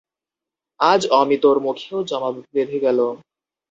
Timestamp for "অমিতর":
1.19-1.55